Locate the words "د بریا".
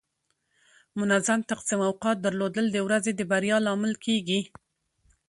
3.15-3.57